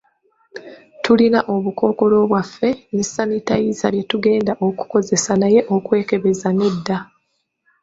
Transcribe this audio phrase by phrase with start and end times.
[1.03, 6.97] Tulina obukookolo bwaffe, ne sanitayiza bye tugenda okukozesa naye okwekebezeza nedda.